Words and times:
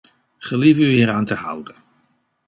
Gelieve 0.37 0.81
u 0.81 0.91
hieraan 0.93 1.25
te 1.25 1.33
houden. 1.33 1.75